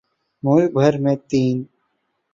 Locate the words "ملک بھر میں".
0.43-1.15